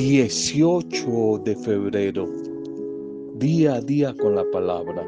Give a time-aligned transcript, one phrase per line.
[0.00, 2.26] 18 de febrero,
[3.34, 5.06] día a día con la palabra.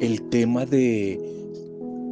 [0.00, 1.18] El tema de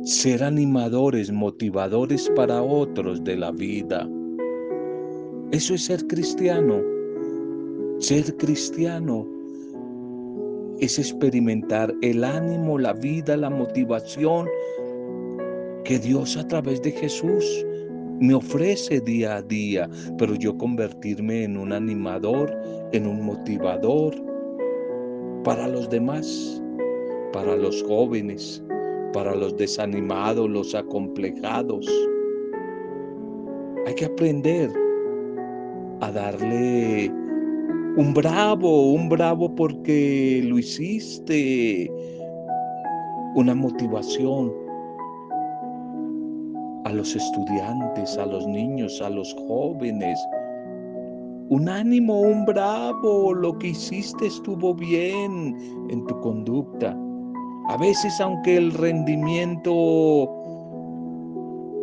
[0.04, 4.08] ser animadores, motivadores para otros de la vida.
[5.50, 6.80] Eso es ser cristiano.
[7.98, 9.28] Ser cristiano
[10.80, 14.48] es experimentar el ánimo, la vida, la motivación
[15.84, 17.64] que Dios a través de Jesús
[18.20, 19.88] me ofrece día a día,
[20.18, 22.50] pero yo convertirme en un animador,
[22.92, 24.14] en un motivador
[25.44, 26.62] para los demás,
[27.32, 28.62] para los jóvenes,
[29.12, 31.86] para los desanimados, los acomplejados.
[33.86, 34.70] Hay que aprender
[36.00, 37.10] a darle
[37.96, 41.90] un bravo, un bravo porque lo hiciste,
[43.34, 44.63] una motivación,
[46.84, 50.18] a los estudiantes, a los niños, a los jóvenes.
[51.48, 55.56] Un ánimo, un bravo, lo que hiciste estuvo bien
[55.90, 56.96] en tu conducta.
[57.68, 60.28] A veces aunque el rendimiento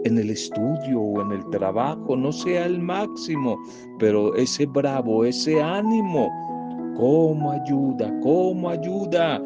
[0.03, 3.57] en el estudio o en el trabajo no sea el máximo,
[3.99, 6.29] pero ese bravo, ese ánimo,
[6.97, 8.11] ¿cómo ayuda?
[8.21, 9.41] ¿Cómo ayuda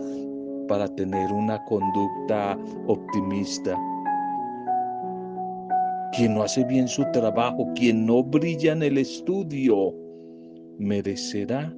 [0.67, 3.77] para tener una conducta optimista?
[6.13, 9.93] Quien no hace bien su trabajo, quien no brilla en el estudio,
[10.77, 11.73] merecerá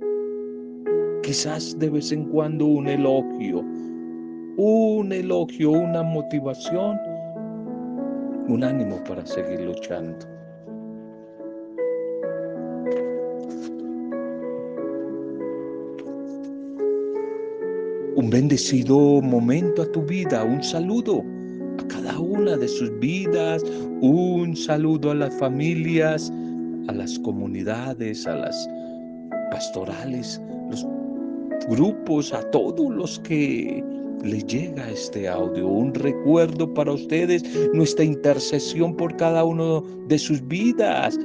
[1.23, 3.63] quizás de vez en cuando un elogio,
[4.57, 6.97] un elogio, una motivación,
[8.47, 10.25] un ánimo para seguir luchando.
[18.15, 21.23] Un bendecido momento a tu vida, un saludo
[21.87, 23.63] cada una de sus vidas,
[24.01, 26.31] un saludo a las familias,
[26.87, 28.69] a las comunidades, a las
[29.51, 30.85] pastorales, los
[31.69, 33.83] grupos, a todos los que
[34.23, 35.67] les llega este audio.
[35.67, 37.43] Un recuerdo para ustedes,
[37.73, 41.17] nuestra intercesión por cada uno de sus vidas.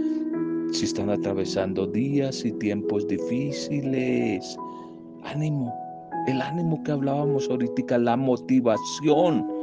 [0.72, 4.56] Si están atravesando días y tiempos difíciles,
[5.24, 5.72] ánimo,
[6.26, 9.61] el ánimo que hablábamos ahorita, la motivación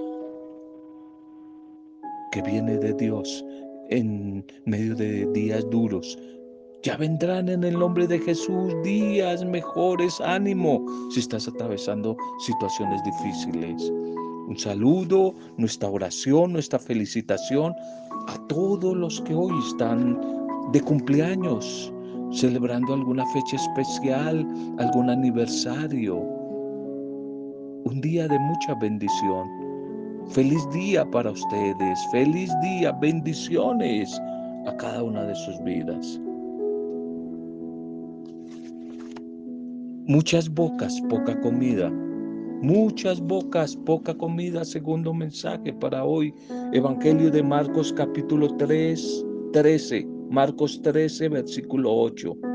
[2.41, 3.43] viene de Dios
[3.89, 6.17] en medio de días duros.
[6.83, 10.19] Ya vendrán en el nombre de Jesús días mejores.
[10.21, 13.91] Ánimo si estás atravesando situaciones difíciles.
[14.47, 17.73] Un saludo, nuestra oración, nuestra felicitación
[18.27, 20.19] a todos los que hoy están
[20.71, 21.93] de cumpleaños,
[22.31, 24.47] celebrando alguna fecha especial,
[24.79, 26.17] algún aniversario.
[27.85, 29.68] Un día de mucha bendición.
[30.31, 34.21] Feliz día para ustedes, feliz día, bendiciones
[34.67, 36.21] a cada una de sus vidas.
[40.05, 41.89] Muchas bocas, poca comida.
[42.61, 44.63] Muchas bocas, poca comida.
[44.63, 46.31] Segundo mensaje para hoy.
[46.73, 50.07] Evangelio de Marcos capítulo 3, 13.
[50.29, 52.48] Marcos 13, versículo 8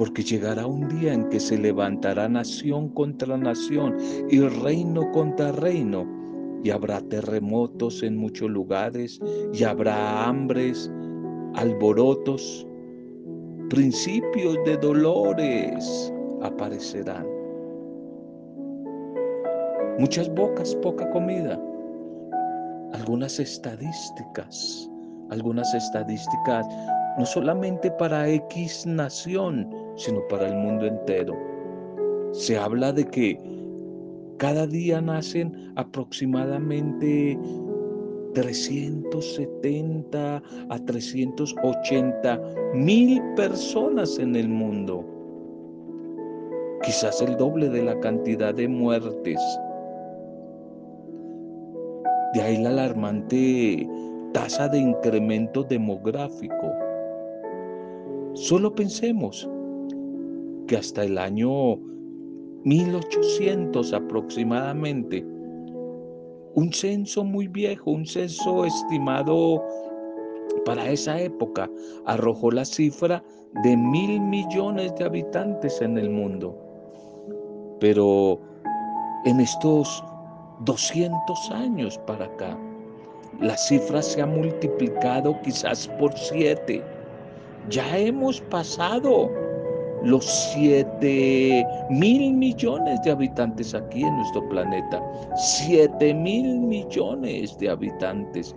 [0.00, 3.98] porque llegará un día en que se levantará nación contra nación
[4.30, 6.06] y reino contra reino,
[6.64, 9.20] y habrá terremotos en muchos lugares,
[9.52, 10.90] y habrá hambres,
[11.54, 12.66] alborotos,
[13.68, 17.26] principios de dolores aparecerán.
[19.98, 21.60] Muchas bocas, poca comida.
[22.94, 24.90] Algunas estadísticas,
[25.28, 26.66] algunas estadísticas
[27.18, 29.68] no solamente para X nación,
[30.00, 31.36] sino para el mundo entero.
[32.32, 33.38] Se habla de que
[34.38, 37.38] cada día nacen aproximadamente
[38.32, 42.40] 370 a 380
[42.74, 45.04] mil personas en el mundo.
[46.82, 49.38] Quizás el doble de la cantidad de muertes.
[52.32, 53.86] De ahí la alarmante
[54.32, 56.72] tasa de incremento demográfico.
[58.32, 59.46] Solo pensemos
[60.70, 61.78] que hasta el año
[62.62, 65.26] 1800 aproximadamente,
[66.54, 69.64] un censo muy viejo, un censo estimado
[70.64, 71.68] para esa época,
[72.06, 73.20] arrojó la cifra
[73.64, 76.56] de mil millones de habitantes en el mundo.
[77.80, 78.40] Pero
[79.24, 80.04] en estos
[80.66, 82.56] 200 años para acá,
[83.40, 86.80] la cifra se ha multiplicado quizás por siete.
[87.70, 89.49] Ya hemos pasado
[90.02, 90.24] los
[90.54, 95.02] 7 mil millones de habitantes aquí en nuestro planeta.
[95.36, 98.54] 7 mil millones de habitantes.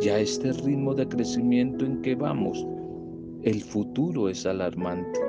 [0.00, 2.66] Ya este ritmo de crecimiento en que vamos,
[3.42, 5.20] el futuro es alarmante.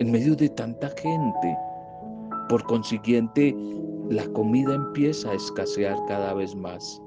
[0.00, 1.56] En medio de tanta gente,
[2.48, 3.54] por consiguiente,
[4.08, 7.00] la comida empieza a escasear cada vez más.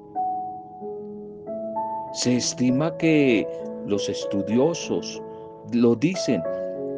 [2.13, 3.45] Se estima que
[3.85, 5.21] los estudiosos
[5.73, 6.41] lo dicen,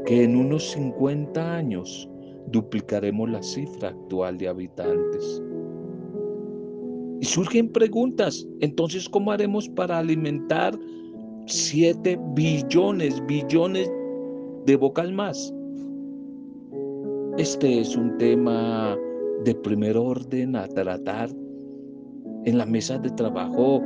[0.06, 2.10] que en unos 50 años
[2.52, 5.44] duplicaremos la cifra actual de habitantes.
[7.20, 10.78] Y surgen preguntas, entonces, ¿cómo haremos para alimentar
[11.48, 13.92] 7 billones, billones
[14.66, 15.54] de bocas más?
[17.38, 18.98] Este es un tema
[19.44, 21.30] de primer orden a tratar
[22.46, 23.82] en la mesa de trabajo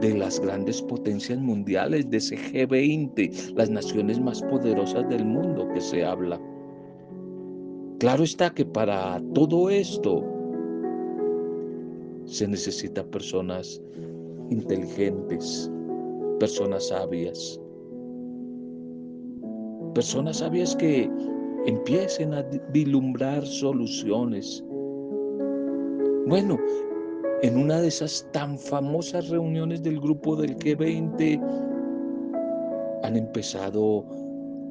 [0.00, 5.80] de las grandes potencias mundiales, de ese G20, las naciones más poderosas del mundo que
[5.80, 6.40] se habla.
[7.98, 10.24] Claro está que para todo esto
[12.26, 13.82] se necesita personas
[14.50, 15.70] inteligentes,
[16.38, 17.60] personas sabias,
[19.94, 21.10] personas sabias que
[21.66, 22.42] empiecen a
[22.72, 24.64] vislumbrar soluciones.
[26.26, 26.58] Bueno,
[27.42, 31.40] en una de esas tan famosas reuniones del grupo del G20
[33.04, 34.04] han empezado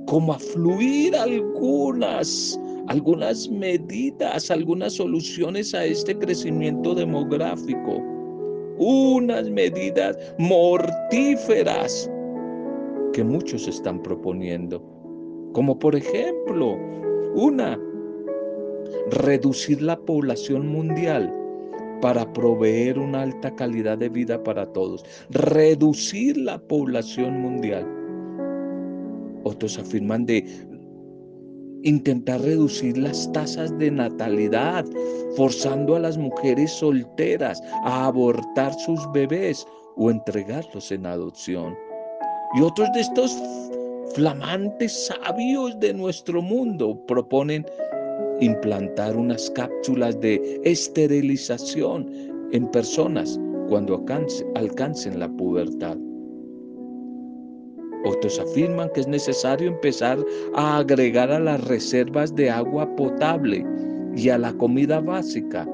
[0.06, 8.04] como a fluir algunas, algunas medidas, algunas soluciones a este crecimiento demográfico.
[8.80, 12.12] Unas medidas mortíferas
[13.14, 14.84] que muchos están proponiendo.
[15.54, 16.78] Como por ejemplo,
[17.36, 17.80] una,
[19.12, 21.47] reducir la población mundial
[22.02, 27.86] para proveer una alta calidad de vida para todos, reducir la población mundial.
[29.44, 30.46] Otros afirman de
[31.84, 34.86] intentar reducir las tasas de natalidad,
[35.36, 39.66] forzando a las mujeres solteras a abortar sus bebés
[39.96, 41.76] o entregarlos en adopción.
[42.56, 43.38] Y otros de estos
[44.16, 47.66] flamantes sabios de nuestro mundo proponen
[48.40, 52.10] implantar unas cápsulas de esterilización
[52.52, 53.40] en personas
[53.70, 54.04] cuando
[54.56, 55.98] alcancen la pubertad.
[58.06, 60.18] Otros afirman que es necesario empezar
[60.56, 63.66] a agregar a las reservas de agua potable
[64.16, 65.68] y a la comida básica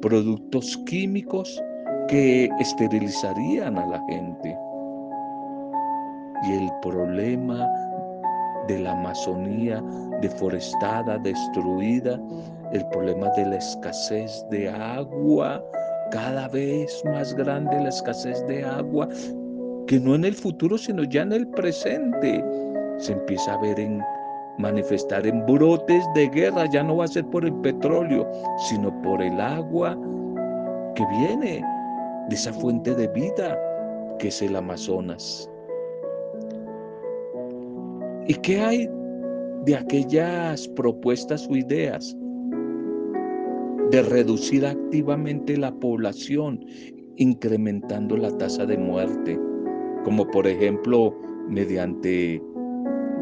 [0.00, 1.60] productos químicos
[2.08, 4.56] que esterilizarían a la gente.
[6.44, 7.68] Y el problema
[8.68, 9.82] de la Amazonía
[10.20, 12.20] deforestada, destruida,
[12.72, 15.64] el problema de la escasez de agua,
[16.10, 19.08] cada vez más grande la escasez de agua,
[19.86, 22.44] que no en el futuro, sino ya en el presente,
[22.98, 24.02] se empieza a ver en
[24.58, 28.28] manifestar en brotes de guerra, ya no va a ser por el petróleo,
[28.68, 29.96] sino por el agua
[30.94, 31.64] que viene
[32.28, 33.58] de esa fuente de vida
[34.18, 35.48] que es el Amazonas.
[38.28, 38.88] ¿Y qué hay
[39.64, 42.14] de aquellas propuestas o ideas
[43.90, 46.62] de reducir activamente la población,
[47.16, 49.40] incrementando la tasa de muerte,
[50.04, 52.42] como por ejemplo mediante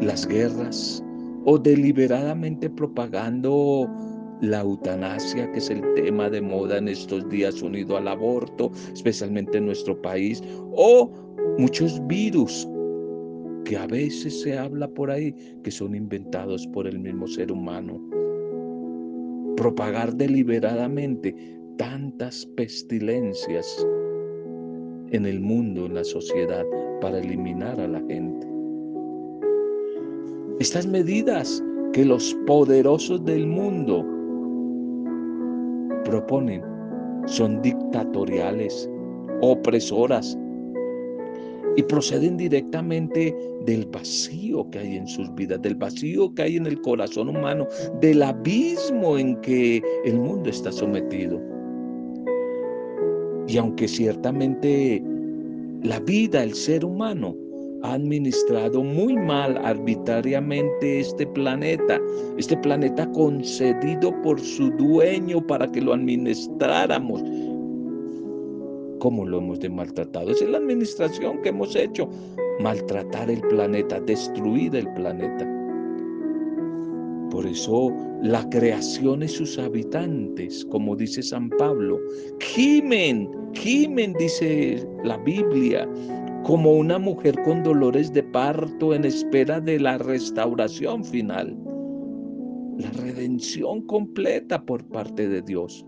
[0.01, 1.01] las guerras
[1.45, 3.89] o deliberadamente propagando
[4.41, 9.57] la eutanasia, que es el tema de moda en estos días unido al aborto, especialmente
[9.57, 11.09] en nuestro país, o
[11.57, 12.67] muchos virus
[13.67, 18.01] que a veces se habla por ahí que son inventados por el mismo ser humano.
[19.57, 21.35] Propagar deliberadamente
[21.77, 23.85] tantas pestilencias
[25.11, 26.63] en el mundo, en la sociedad,
[27.01, 28.47] para eliminar a la gente.
[30.61, 34.05] Estas medidas que los poderosos del mundo
[36.05, 36.63] proponen
[37.25, 38.89] son dictatoriales,
[39.41, 40.37] opresoras,
[41.77, 43.33] y proceden directamente
[43.65, 47.67] del vacío que hay en sus vidas, del vacío que hay en el corazón humano,
[48.01, 51.39] del abismo en que el mundo está sometido.
[53.47, 55.01] Y aunque ciertamente
[55.83, 57.35] la vida, el ser humano,
[57.83, 62.01] ha administrado muy mal arbitrariamente este planeta,
[62.37, 67.21] este planeta concedido por su dueño para que lo administráramos,
[68.99, 70.31] cómo lo hemos de maltratado.
[70.31, 72.09] Esa es la administración que hemos hecho.
[72.59, 75.45] Maltratar el planeta, destruir el planeta.
[77.29, 77.91] Por eso
[78.23, 81.99] la creación y sus habitantes, como dice San Pablo,
[82.39, 85.87] gimen, gimen, dice la Biblia,
[86.43, 91.55] como una mujer con dolores de parto en espera de la restauración final,
[92.77, 95.85] la redención completa por parte de Dios.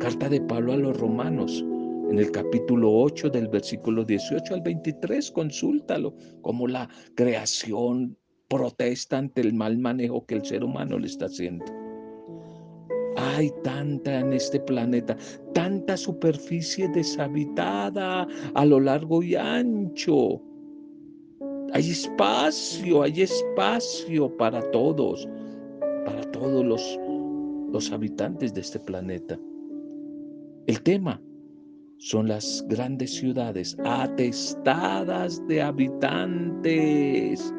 [0.00, 1.64] Carta de Pablo a los romanos,
[2.10, 8.16] en el capítulo 8 del versículo 18 al 23, consúltalo, como la creación
[8.48, 11.64] protesta ante el mal manejo que el ser humano le está haciendo.
[13.16, 15.16] Hay tanta en este planeta,
[15.52, 20.40] tanta superficie deshabitada a lo largo y ancho.
[21.72, 25.26] Hay espacio, hay espacio para todos,
[26.04, 27.00] para todos los,
[27.72, 29.38] los habitantes de este planeta.
[30.66, 31.20] El tema
[31.98, 37.52] son las grandes ciudades atestadas de habitantes,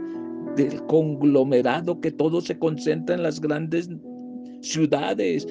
[0.56, 3.90] del conglomerado que todo se concentra en las grandes
[4.62, 5.48] ciudades,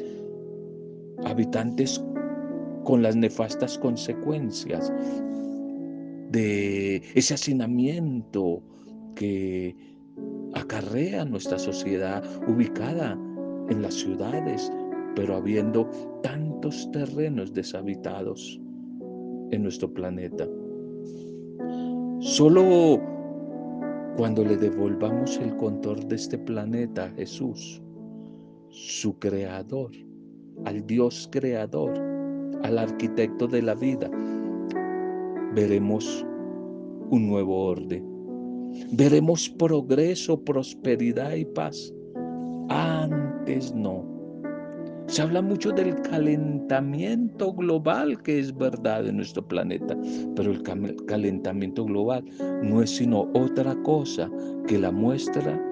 [1.24, 2.02] habitantes
[2.84, 4.92] con las nefastas consecuencias
[6.30, 8.62] de ese hacinamiento
[9.14, 9.76] que
[10.54, 13.18] acarrea nuestra sociedad ubicada
[13.68, 14.70] en las ciudades,
[15.14, 15.88] pero habiendo
[16.22, 18.60] tantos terrenos deshabitados
[19.50, 20.46] en nuestro planeta.
[22.20, 23.00] Solo
[24.16, 27.82] cuando le devolvamos el control de este planeta a Jesús,
[28.70, 29.92] su creador,
[30.64, 31.92] al Dios creador,
[32.62, 34.10] al arquitecto de la vida,
[35.54, 36.26] veremos
[37.10, 38.04] un nuevo orden.
[38.92, 41.92] Veremos progreso, prosperidad y paz.
[42.68, 44.15] Antes no.
[45.06, 49.96] Se habla mucho del calentamiento global, que es verdad en nuestro planeta,
[50.34, 50.62] pero el
[51.06, 52.24] calentamiento global
[52.62, 54.28] no es sino otra cosa
[54.66, 55.62] que la muestra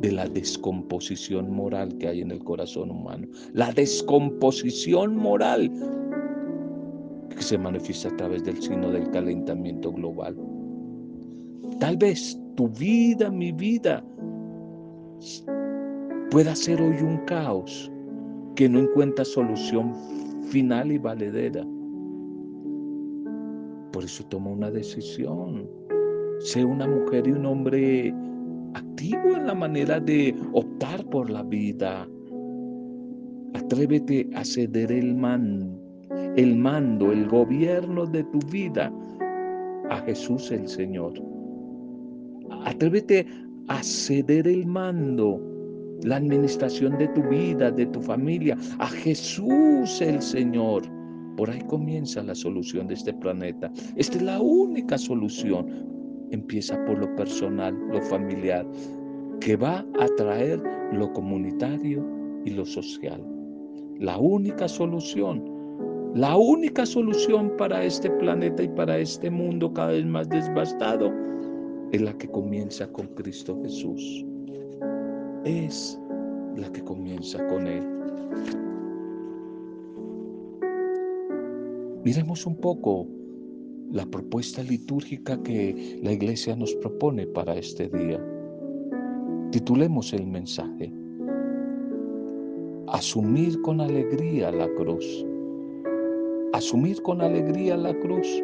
[0.00, 3.26] de la descomposición moral que hay en el corazón humano.
[3.52, 5.70] La descomposición moral
[7.30, 10.36] que se manifiesta a través del signo del calentamiento global.
[11.80, 14.04] Tal vez tu vida, mi vida,
[16.30, 17.90] pueda ser hoy un caos
[18.54, 19.94] que no encuentra solución
[20.50, 21.64] final y valedera.
[23.92, 25.68] Por eso toma una decisión.
[26.40, 28.14] Sé una mujer y un hombre
[28.74, 32.06] activo en la manera de optar por la vida.
[33.54, 35.66] Atrévete a ceder el mando,
[36.36, 38.92] el mando, el gobierno de tu vida
[39.90, 41.14] a Jesús el Señor.
[42.64, 43.26] Atrévete
[43.68, 45.57] a ceder el mando
[46.02, 50.82] la administración de tu vida, de tu familia, a Jesús el Señor.
[51.36, 53.70] Por ahí comienza la solución de este planeta.
[53.96, 55.86] Esta es la única solución.
[56.30, 58.66] Empieza por lo personal, lo familiar,
[59.40, 60.62] que va a traer
[60.92, 62.04] lo comunitario
[62.44, 63.24] y lo social.
[63.98, 65.44] La única solución,
[66.14, 71.12] la única solución para este planeta y para este mundo cada vez más devastado
[71.92, 74.24] es la que comienza con Cristo Jesús
[75.48, 75.98] es
[76.56, 77.82] la que comienza con Él.
[82.04, 83.06] Miremos un poco
[83.90, 88.22] la propuesta litúrgica que la iglesia nos propone para este día.
[89.50, 90.92] Titulemos el mensaje.
[92.88, 95.26] Asumir con alegría la cruz.
[96.52, 98.42] Asumir con alegría la cruz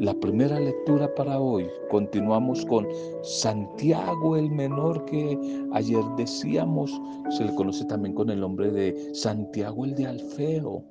[0.00, 1.68] la primera lectura para hoy.
[1.90, 2.88] Continuamos con
[3.22, 5.38] Santiago el Menor que
[5.72, 6.90] ayer decíamos,
[7.28, 10.82] se le conoce también con el nombre de Santiago el de Alfeo,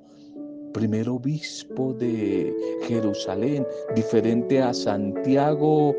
[0.72, 5.92] primer obispo de Jerusalén, diferente a Santiago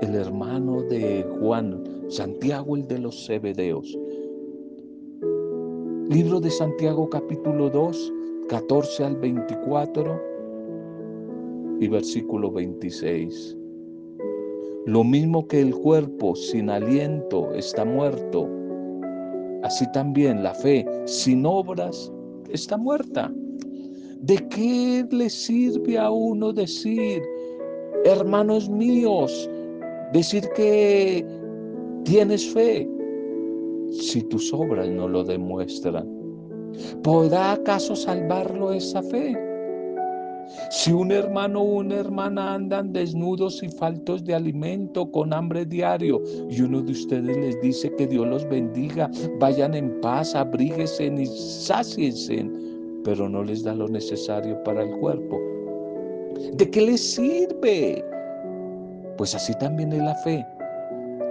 [0.00, 3.98] el hermano de Juan, Santiago el de los Zebedeos.
[6.08, 8.12] Libro de Santiago capítulo 2,
[8.48, 10.35] 14 al 24
[11.80, 13.56] y versículo 26.
[14.86, 18.48] Lo mismo que el cuerpo sin aliento está muerto,
[19.62, 22.12] así también la fe sin obras
[22.50, 23.32] está muerta.
[24.20, 27.20] ¿De qué le sirve a uno decir,
[28.04, 29.50] hermanos míos,
[30.12, 31.26] decir que
[32.04, 32.88] tienes fe
[33.90, 36.08] si tus obras no lo demuestran?
[37.02, 39.45] ¿Podrá acaso salvarlo esa fe?
[40.70, 46.22] Si un hermano o una hermana andan desnudos y faltos de alimento, con hambre diario,
[46.50, 49.10] y uno de ustedes les dice que Dios los bendiga,
[49.40, 52.48] vayan en paz, abríguense y sáciense,
[53.04, 55.38] pero no les da lo necesario para el cuerpo,
[56.54, 58.04] ¿de qué les sirve?
[59.16, 60.46] Pues así también es la fe.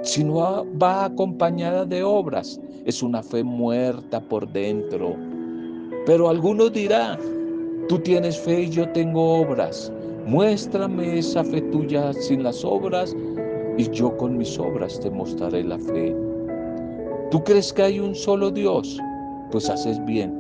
[0.03, 5.15] Si no va acompañada de obras, es una fe muerta por dentro.
[6.05, 7.19] Pero algunos dirán,
[7.88, 9.92] Tú tienes fe y yo tengo obras.
[10.25, 13.15] Muéstrame esa fe tuya sin las obras
[13.77, 16.15] y yo con mis obras te mostraré la fe.
[17.30, 19.00] ¿Tú crees que hay un solo Dios?
[19.51, 20.34] Pues haces bien.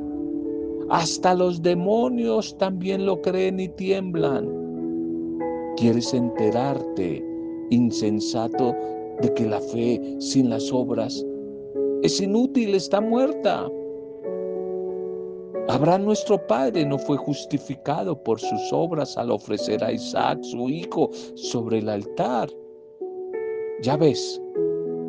[0.89, 4.49] Hasta los demonios también lo creen y tiemblan.
[5.77, 7.23] ¿Quieres enterarte,
[7.69, 8.75] insensato,
[9.21, 11.23] de que la fe sin las obras
[12.01, 13.67] es inútil, está muerta?
[15.67, 21.09] Abraham nuestro padre no fue justificado por sus obras al ofrecer a Isaac, su hijo,
[21.33, 22.49] sobre el altar.
[23.81, 24.39] Ya ves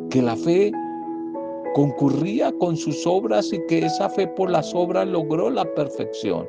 [0.09, 0.71] que la fe
[1.75, 6.47] concurría con sus obras y que esa fe por las obras logró la perfección.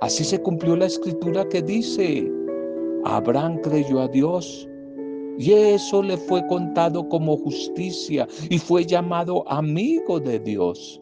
[0.00, 2.28] Así se cumplió la escritura que dice,
[3.04, 4.68] Abraham creyó a Dios
[5.38, 11.00] y eso le fue contado como justicia y fue llamado amigo de Dios.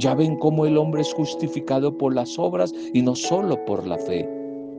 [0.00, 3.98] Ya ven cómo el hombre es justificado por las obras y no solo por la
[3.98, 4.26] fe.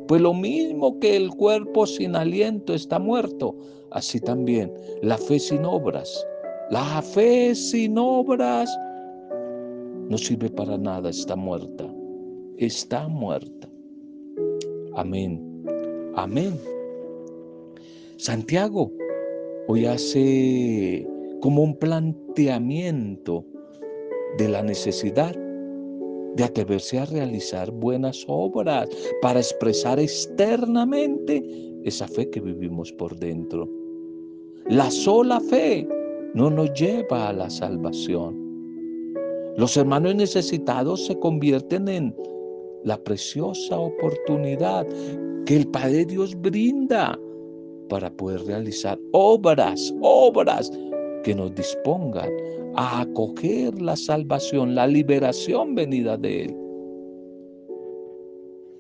[0.08, 3.56] Pues lo mismo que el cuerpo sin aliento está muerto,
[3.92, 4.74] así también
[5.04, 6.26] la fe sin obras.
[6.72, 8.76] La fe sin obras
[10.10, 11.86] no sirve para nada, está muerta.
[12.58, 13.70] Está muerta.
[14.96, 15.64] Amén.
[16.16, 16.60] Amén.
[18.18, 18.92] Santiago
[19.68, 21.08] hoy hace
[21.42, 23.46] como un planteamiento
[24.38, 25.36] de la necesidad
[26.36, 28.90] de atreverse a realizar buenas obras
[29.22, 31.44] para expresar externamente
[31.84, 33.70] esa fe que vivimos por dentro.
[34.68, 35.88] La sola fe
[36.34, 38.40] no nos lleva a la salvación.
[39.58, 42.16] Los hermanos necesitados se convierten en
[42.86, 44.88] la preciosa oportunidad
[45.46, 47.20] que el Padre Dios brinda
[47.90, 50.72] para poder realizar obras, obras
[51.24, 52.30] que nos dispongan
[52.76, 56.58] a acoger la salvación, la liberación venida de Él.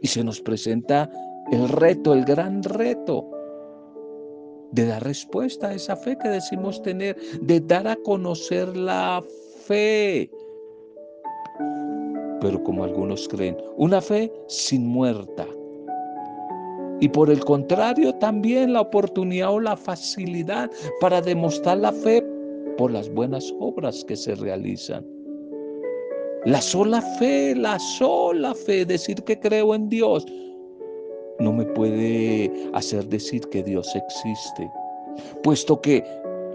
[0.01, 1.09] Y se nos presenta
[1.51, 3.27] el reto, el gran reto
[4.71, 9.23] de dar respuesta a esa fe que decimos tener, de dar a conocer la
[9.65, 10.29] fe.
[12.39, 15.45] Pero como algunos creen, una fe sin muerta.
[16.99, 22.23] Y por el contrario, también la oportunidad o la facilidad para demostrar la fe
[22.81, 25.05] por las buenas obras que se realizan.
[26.45, 30.25] La sola fe, la sola fe, decir que creo en Dios,
[31.37, 34.67] no me puede hacer decir que Dios existe,
[35.43, 36.03] puesto que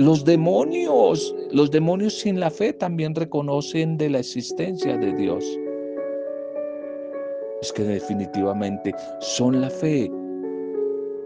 [0.01, 5.45] los demonios, los demonios sin la fe también reconocen de la existencia de Dios.
[7.63, 10.11] Es que definitivamente son la fe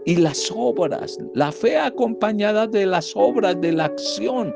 [0.05, 4.53] y las obras, la fe acompañada de las obras, de la acción,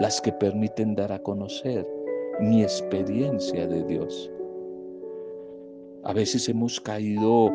[0.00, 1.86] las que permiten dar a conocer
[2.40, 4.30] mi experiencia de Dios.
[6.04, 7.50] A veces hemos caído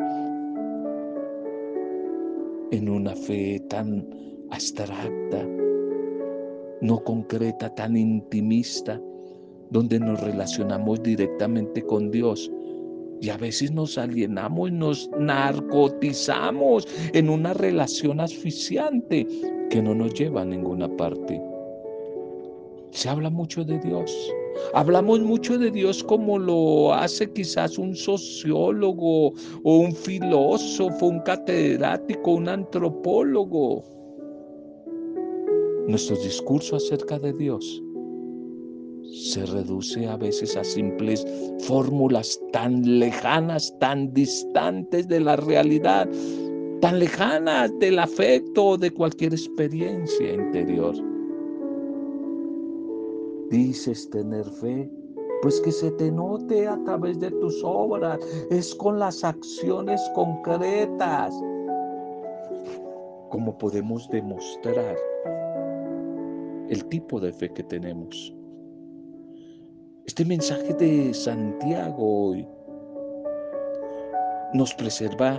[2.70, 4.08] en una fe tan
[4.50, 5.46] abstracta,
[6.80, 9.00] no concreta, tan intimista,
[9.70, 12.50] donde nos relacionamos directamente con Dios.
[13.20, 19.26] Y a veces nos alienamos, nos narcotizamos en una relación asfixiante
[19.70, 21.42] que no nos lleva a ninguna parte.
[22.98, 24.12] Se habla mucho de Dios.
[24.74, 29.28] Hablamos mucho de Dios como lo hace quizás un sociólogo
[29.62, 33.84] o un filósofo, un catedrático, un antropólogo.
[35.86, 37.80] Nuestro discurso acerca de Dios
[39.12, 41.24] se reduce a veces a simples
[41.60, 46.08] fórmulas tan lejanas, tan distantes de la realidad,
[46.80, 51.07] tan lejanas del afecto o de cualquier experiencia interior
[53.50, 54.90] dices tener fe,
[55.42, 58.18] pues que se te note a través de tus obras,
[58.50, 61.34] es con las acciones concretas
[63.30, 64.96] como podemos demostrar
[66.68, 68.34] el tipo de fe que tenemos.
[70.06, 72.48] Este mensaje de Santiago hoy
[74.54, 75.38] nos preserva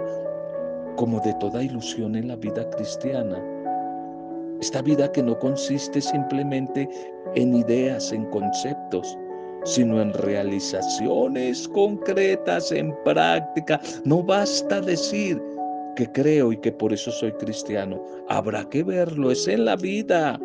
[0.96, 3.44] como de toda ilusión en la vida cristiana
[4.62, 6.88] esta vida que no consiste simplemente
[7.36, 9.18] en ideas, en conceptos,
[9.64, 13.80] sino en realizaciones concretas, en práctica.
[14.06, 15.42] No basta decir
[15.96, 18.04] que creo y que por eso soy cristiano.
[18.28, 20.40] Habrá que verlo, es en la vida.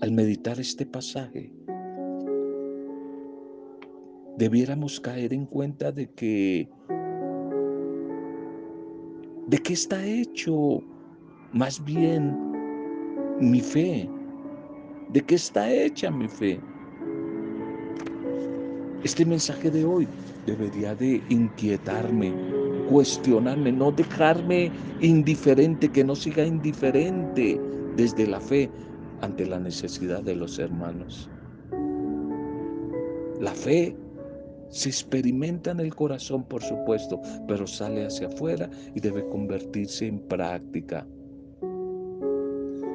[0.00, 1.50] Al meditar este pasaje,
[4.36, 6.68] debiéramos caer en cuenta de que
[9.46, 10.82] de qué está hecho
[11.54, 12.36] más bien
[13.40, 14.08] mi fe.
[15.10, 16.60] ¿De qué está hecha mi fe?
[19.04, 20.08] Este mensaje de hoy
[20.46, 22.34] debería de inquietarme,
[22.88, 27.60] cuestionarme, no dejarme indiferente, que no siga indiferente
[27.96, 28.68] desde la fe
[29.20, 31.30] ante la necesidad de los hermanos.
[33.40, 33.94] La fe
[34.70, 40.18] se experimenta en el corazón, por supuesto, pero sale hacia afuera y debe convertirse en
[40.18, 41.06] práctica.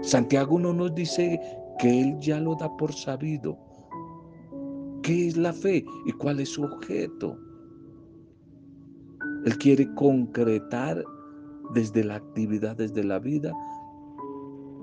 [0.02, 1.40] Santiago no nos dice
[1.78, 3.58] que él ya lo da por sabido.
[5.04, 7.38] ¿Qué es la fe y cuál es su objeto?
[9.46, 11.04] Él quiere concretar
[11.74, 13.54] desde la actividad, desde la vida,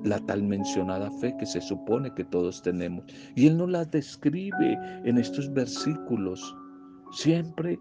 [0.04, 3.04] la tal mencionada fe que se supone que todos tenemos.
[3.34, 6.56] Y Él nos la describe en estos versículos,
[7.12, 7.78] siempre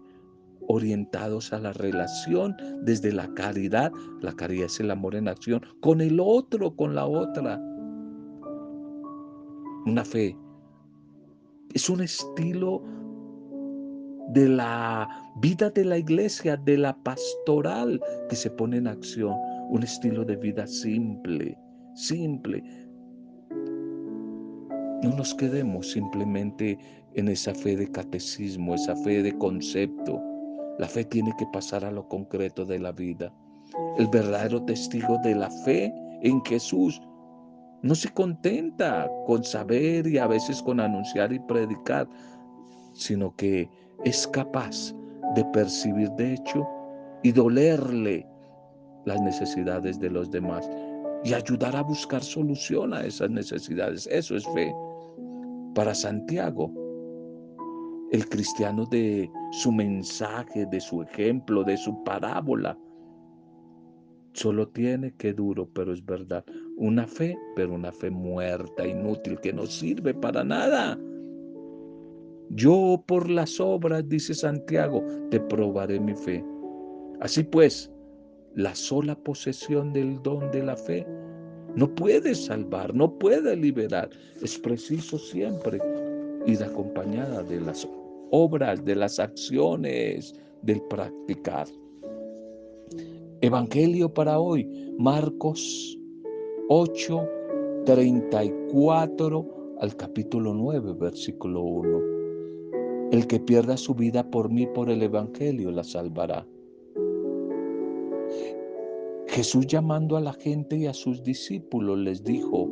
[0.68, 3.92] orientados a la relación desde la caridad.
[4.20, 7.60] La caridad es el amor en acción con el otro, con la otra.
[9.86, 10.36] Una fe
[11.74, 12.82] es un estilo
[14.30, 19.34] de la vida de la iglesia, de la pastoral que se pone en acción.
[19.70, 21.56] Un estilo de vida simple,
[21.94, 22.62] simple.
[25.02, 26.78] No nos quedemos simplemente
[27.14, 30.20] en esa fe de catecismo, esa fe de concepto.
[30.78, 33.32] La fe tiene que pasar a lo concreto de la vida.
[33.98, 37.00] El verdadero testigo de la fe en Jesús
[37.82, 42.08] no se contenta con saber y a veces con anunciar y predicar,
[42.94, 43.68] sino que
[44.04, 44.94] es capaz
[45.34, 46.66] de percibir de hecho
[47.22, 48.26] y dolerle
[49.04, 50.68] las necesidades de los demás
[51.24, 54.06] y ayudar a buscar solución a esas necesidades.
[54.10, 54.74] Eso es fe.
[55.74, 56.70] Para Santiago,
[58.12, 62.78] el cristiano de su mensaje, de su ejemplo, de su parábola,
[64.32, 66.44] solo tiene que duro, pero es verdad,
[66.76, 70.98] una fe, pero una fe muerta, inútil, que no sirve para nada.
[72.50, 76.44] Yo por las obras, dice Santiago, te probaré mi fe.
[77.20, 77.90] Así pues,
[78.54, 81.06] la sola posesión del don de la fe
[81.74, 84.10] no puede salvar, no puede liberar.
[84.42, 85.80] Es preciso siempre
[86.46, 87.88] ir acompañada de las
[88.30, 91.66] obras, de las acciones, del practicar.
[93.40, 95.98] Evangelio para hoy, Marcos
[96.68, 97.28] 8,
[97.84, 102.00] 34 al capítulo 9, versículo 1.
[103.12, 106.46] El que pierda su vida por mí, por el Evangelio, la salvará.
[109.28, 112.68] Jesús llamando a la gente y a sus discípulos les dijo,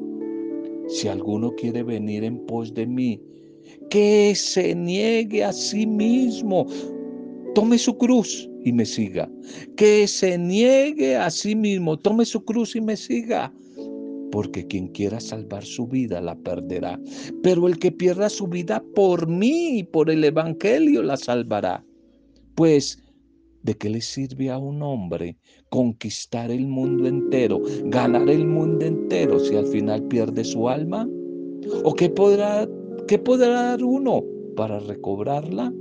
[0.89, 3.21] si alguno quiere venir en pos de mí,
[3.91, 6.67] que se niegue a sí mismo,
[7.55, 9.31] tome su cruz y me siga.
[9.77, 13.53] Que se niegue a sí mismo, tome su cruz y me siga.
[14.33, 17.01] Porque quien quiera salvar su vida la perderá.
[17.43, 21.85] Pero el que pierda su vida por mí y por el Evangelio la salvará.
[22.57, 22.99] Pues
[23.65, 25.39] ¿De qué le sirve a un hombre
[25.71, 31.09] conquistar el mundo entero, ganar el mundo entero si al final pierde su alma?
[31.83, 32.69] ¿O qué podrá,
[33.07, 34.25] qué podrá dar uno
[34.57, 35.73] para recobrarla?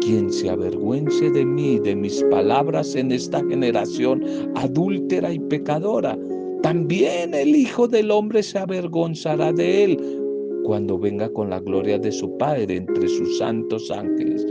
[0.00, 6.18] Quien se avergüence de mí, de mis palabras en esta generación adúltera y pecadora,
[6.62, 10.20] también el Hijo del Hombre se avergonzará de él
[10.64, 14.46] cuando venga con la gloria de su Padre entre sus santos ángeles.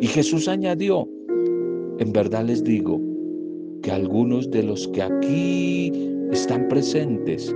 [0.00, 1.08] Y Jesús añadió,
[1.98, 3.00] en verdad les digo
[3.82, 5.92] que algunos de los que aquí
[6.32, 7.54] están presentes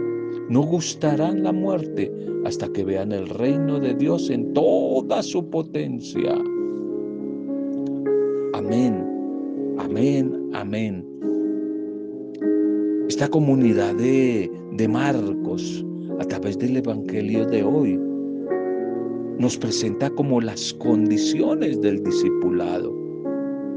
[0.48, 2.12] no gustarán la muerte
[2.44, 6.32] hasta que vean el reino de Dios en toda su potencia.
[8.54, 9.06] Amén,
[9.78, 11.04] amén, amén.
[13.08, 15.84] Esta comunidad de, de Marcos,
[16.20, 18.00] a través del Evangelio de hoy,
[19.38, 23.06] nos presenta como las condiciones del discipulado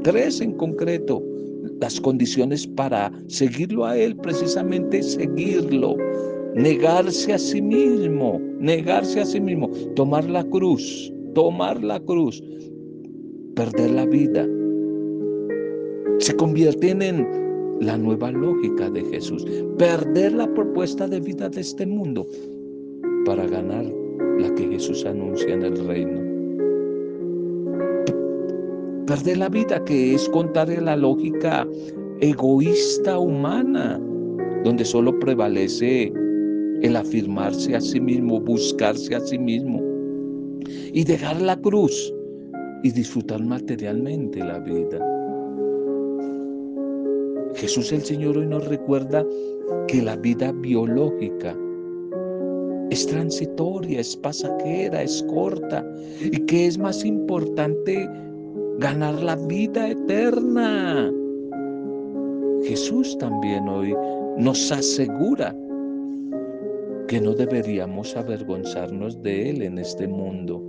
[0.02, 1.22] Tres en concreto,
[1.78, 5.94] las condiciones para seguirlo a Él, precisamente seguirlo,
[6.54, 12.42] negarse a sí mismo, negarse a sí mismo, tomar la cruz, tomar la cruz,
[13.54, 14.46] perder la vida.
[16.18, 17.26] Se convierten en
[17.80, 19.46] la nueva lógica de Jesús,
[19.78, 22.26] perder la propuesta de vida de este mundo
[23.24, 23.84] para ganar
[24.38, 26.30] la que Jesús anuncia en el reino
[29.10, 31.66] perder la vida, que es contar la lógica
[32.20, 34.00] egoísta humana,
[34.62, 36.12] donde solo prevalece
[36.82, 39.80] el afirmarse a sí mismo, buscarse a sí mismo
[40.92, 42.12] y dejar la cruz
[42.82, 44.98] y disfrutar materialmente la vida.
[47.54, 49.24] Jesús el Señor hoy nos recuerda
[49.86, 51.56] que la vida biológica
[52.90, 55.86] es transitoria, es pasajera, es corta
[56.22, 58.08] y que es más importante
[58.78, 61.12] ganar la vida eterna.
[62.64, 63.94] Jesús también hoy
[64.38, 65.54] nos asegura
[67.10, 70.62] que no deberíamos avergonzarnos de Él en este mundo,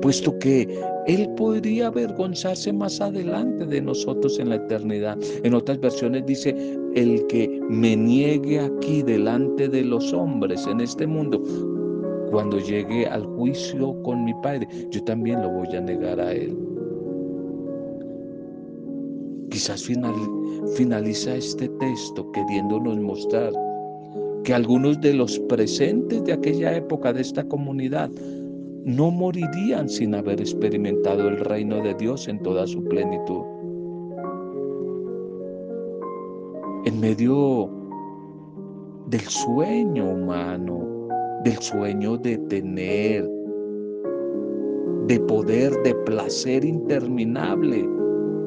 [0.00, 0.68] puesto que
[1.08, 5.18] Él podría avergonzarse más adelante de nosotros en la eternidad.
[5.42, 6.54] En otras versiones dice,
[6.94, 11.42] el que me niegue aquí delante de los hombres en este mundo,
[12.30, 16.56] cuando llegue al juicio con mi Padre, yo también lo voy a negar a Él.
[19.50, 19.90] Quizás
[20.76, 23.52] finaliza este texto queriéndonos mostrar
[24.44, 28.10] que algunos de los presentes de aquella época de esta comunidad
[28.84, 33.42] no morirían sin haber experimentado el reino de Dios en toda su plenitud.
[36.86, 37.70] En medio
[39.08, 41.08] del sueño humano,
[41.44, 43.28] del sueño de tener,
[45.06, 47.86] de poder, de placer interminable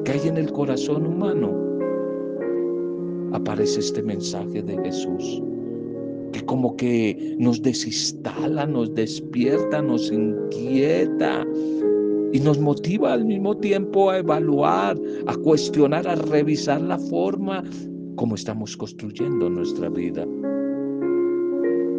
[0.04, 1.52] que hay en el corazón humano,
[3.32, 5.42] aparece este mensaje de Jesús
[6.34, 11.46] que como que nos desinstala, nos despierta, nos inquieta
[12.32, 14.96] y nos motiva al mismo tiempo a evaluar,
[15.28, 17.62] a cuestionar, a revisar la forma
[18.16, 20.26] como estamos construyendo nuestra vida.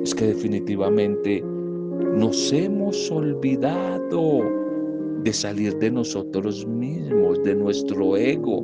[0.03, 1.41] Es que definitivamente
[2.13, 4.41] nos hemos olvidado
[5.23, 8.63] de salir de nosotros mismos, de nuestro ego,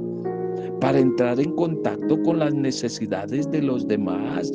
[0.82, 4.52] para entrar en contacto con las necesidades de los demás,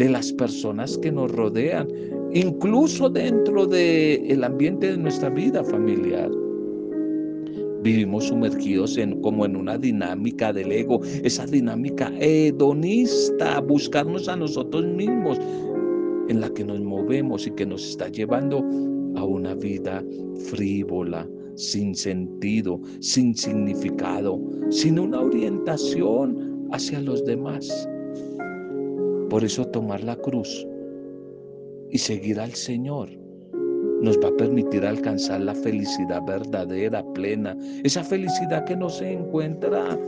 [0.00, 1.86] de las personas que nos rodean,
[2.32, 6.30] incluso dentro del ambiente de nuestra vida familiar.
[7.82, 14.86] Vivimos sumergidos en como en una dinámica del ego, esa dinámica hedonista, buscarnos a nosotros
[14.86, 15.38] mismos,
[16.30, 18.64] en la que nos movemos y que nos está llevando
[19.16, 20.02] a una vida
[20.46, 27.86] frívola, sin sentido, sin significado, sin una orientación hacia los demás.
[29.30, 30.66] Por eso tomar la cruz
[31.90, 33.08] y seguir al Señor
[34.02, 39.98] nos va a permitir alcanzar la felicidad verdadera, plena, esa felicidad que no se encuentra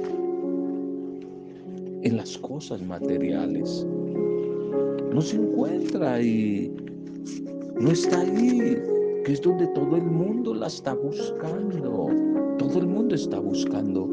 [2.02, 3.86] en las cosas materiales.
[5.12, 6.72] No se encuentra y
[7.78, 8.76] no está ahí,
[9.24, 12.08] que es donde todo el mundo la está buscando.
[12.58, 14.08] Todo el mundo está buscando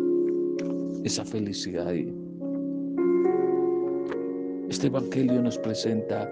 [1.04, 2.14] esa felicidad ahí.
[4.70, 6.30] Este Evangelio nos presenta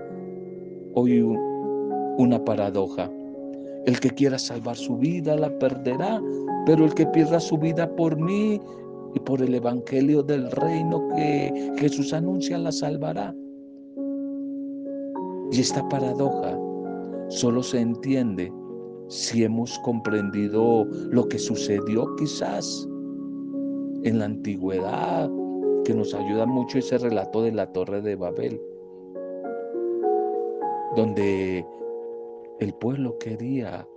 [0.93, 1.21] hoy
[2.17, 3.10] una paradoja.
[3.88, 6.21] El que quiera salvar su vida la perderá,
[6.67, 8.62] pero el que pierda su vida por mí
[9.15, 13.34] y por el Evangelio del reino que Jesús anuncia la salvará.
[15.52, 16.60] Y esta paradoja
[17.30, 18.54] solo se entiende
[19.08, 22.88] si hemos comprendido lo que sucedió quizás
[24.04, 25.28] en la antigüedad
[25.88, 28.62] que nos ayuda mucho ese relato de la Torre de Babel,
[30.97, 31.65] donde
[32.60, 33.88] el pueblo quería,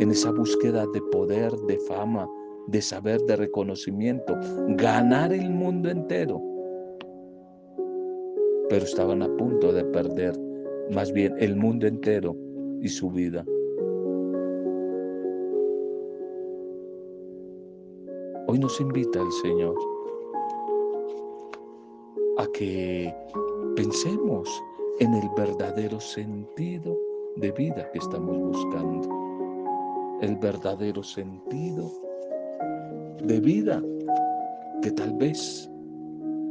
[0.00, 2.28] en esa búsqueda de poder, de fama,
[2.66, 4.34] de saber, de reconocimiento,
[4.70, 6.42] ganar el mundo entero.
[8.68, 10.36] Pero estaban a punto de perder
[10.90, 12.34] más bien el mundo entero
[12.80, 13.44] y su vida.
[18.48, 20.01] Hoy nos invita el Señor
[22.52, 23.14] que
[23.76, 24.48] pensemos
[25.00, 26.98] en el verdadero sentido
[27.36, 29.08] de vida que estamos buscando.
[30.20, 31.90] El verdadero sentido
[33.22, 33.82] de vida
[34.82, 35.70] que tal vez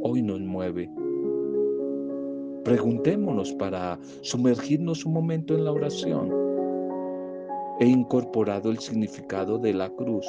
[0.02, 0.90] hoy nos mueve.
[2.64, 6.30] Preguntémonos para sumergirnos un momento en la oración.
[7.80, 10.26] He incorporado el significado de la cruz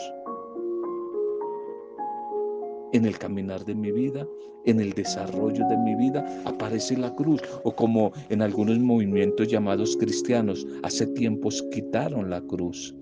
[2.94, 4.26] en el caminar de mi vida,
[4.66, 7.42] en el desarrollo de mi vida, aparece la cruz.
[7.64, 12.96] O como en algunos movimientos llamados cristianos, hace tiempos quitaron la cruz.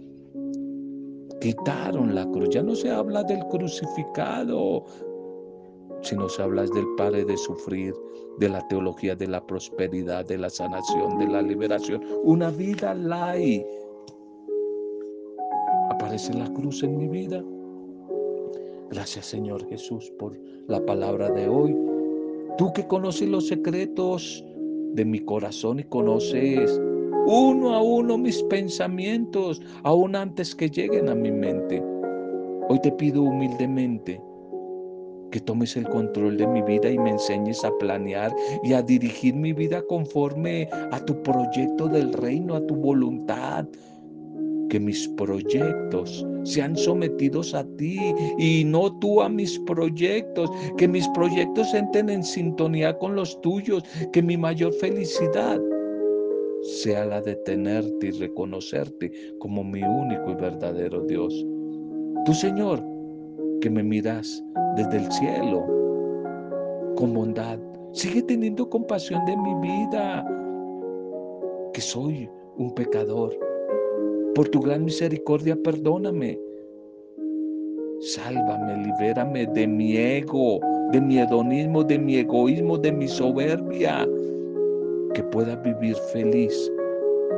[1.39, 2.49] Quitaron la cruz.
[2.49, 4.85] Ya no se habla del crucificado,
[6.01, 7.93] sino se habla del Padre de sufrir,
[8.39, 12.01] de la teología de la prosperidad, de la sanación, de la liberación.
[12.23, 13.65] Una vida light.
[15.89, 17.43] Aparece la cruz en mi vida
[18.91, 21.73] Gracias Señor Jesús por la palabra de hoy.
[22.57, 24.43] Tú que conoces los secretos
[24.93, 26.77] de mi corazón y conoces
[27.25, 31.81] uno a uno mis pensamientos, aún antes que lleguen a mi mente.
[32.67, 34.21] Hoy te pido humildemente
[35.31, 39.33] que tomes el control de mi vida y me enseñes a planear y a dirigir
[39.33, 43.65] mi vida conforme a tu proyecto del reino, a tu voluntad.
[44.71, 47.99] Que mis proyectos sean sometidos a ti
[48.39, 50.49] y no tú a mis proyectos.
[50.77, 53.83] Que mis proyectos entren en sintonía con los tuyos.
[54.13, 55.59] Que mi mayor felicidad
[56.61, 61.45] sea la de tenerte y reconocerte como mi único y verdadero Dios.
[62.25, 62.81] Tú, Señor,
[63.59, 64.41] que me miras
[64.77, 65.65] desde el cielo
[66.95, 67.59] con bondad.
[67.93, 70.25] Sigue teniendo compasión de mi vida,
[71.73, 73.50] que soy un pecador.
[74.35, 76.39] Por tu gran misericordia, perdóname.
[77.99, 80.59] Sálvame, libérame de mi ego,
[80.91, 84.07] de mi hedonismo, de mi egoísmo, de mi soberbia.
[85.13, 86.71] Que pueda vivir feliz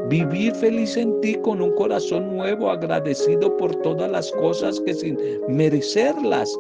[0.10, 5.18] Vivir feliz en ti con un corazón nuevo, agradecido por todas las cosas que sin
[5.48, 6.54] merecerlas,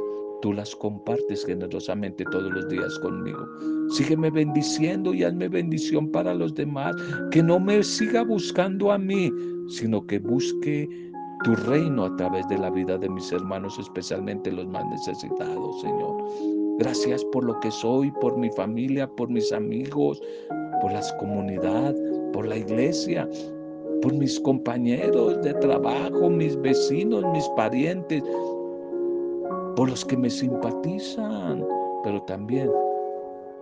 [0.43, 3.47] tú las compartes generosamente todos los días conmigo.
[3.91, 6.93] Sígueme bendiciendo y hazme bendición para los demás.
[7.31, 9.31] Que no me siga buscando a mí,
[9.69, 10.89] sino que busque
[11.45, 16.25] tu reino a través de la vida de mis hermanos, especialmente los más necesitados, Señor.
[16.79, 20.21] Gracias por lo que soy, por mi familia, por mis amigos,
[20.81, 21.95] por las comunidades
[22.33, 23.29] por la iglesia,
[24.01, 28.21] por mis compañeros de trabajo, mis vecinos, mis parientes,
[29.75, 31.65] por los que me simpatizan,
[32.03, 32.69] pero también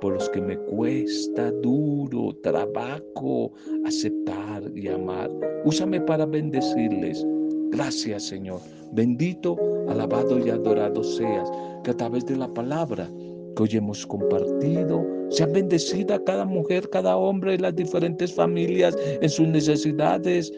[0.01, 3.51] por los que me cuesta duro trabajo
[3.85, 5.29] aceptar y amar.
[5.63, 7.25] Úsame para bendecirles.
[7.69, 8.59] Gracias, Señor.
[8.93, 9.55] Bendito,
[9.87, 11.49] alabado y adorado seas,
[11.83, 13.07] que a través de la palabra
[13.55, 15.05] que hoy hemos compartido.
[15.29, 20.51] Sea bendecida cada mujer, cada hombre, las diferentes familias en sus necesidades,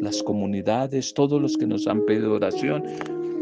[0.00, 2.82] las comunidades, todos los que nos han pedido oración.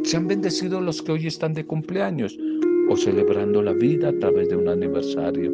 [0.06, 2.38] Sean bendecidos los que hoy están de cumpleaños
[2.88, 5.52] o celebrando la vida a través de un aniversario.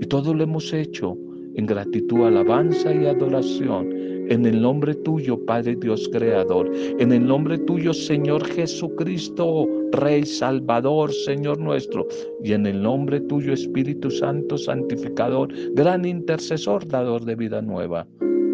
[0.00, 1.14] Y todo lo hemos hecho
[1.56, 3.92] en gratitud, alabanza y adoración
[4.30, 6.72] en el nombre tuyo, Padre Dios Creador.
[6.98, 12.08] En el nombre tuyo, Señor Jesucristo, Rey Salvador, Señor nuestro.
[12.42, 18.06] Y en el nombre tuyo, Espíritu Santo, Santificador, gran intercesor, dador de vida nueva.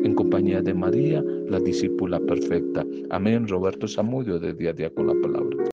[0.04, 2.84] En compañía de María, la discípula perfecta.
[3.10, 3.46] Amén.
[3.46, 5.51] Roberto Zamudio, de día a día con la palabra.